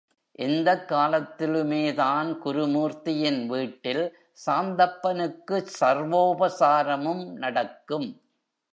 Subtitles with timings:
[0.39, 4.03] எந்தக் காலத்திலுமேதான் குருமூர்த்தியின் வீட்டில்
[4.45, 8.09] சாந்தப்பனுக்குச் சர்வோபசாரமும் நடக்கும்.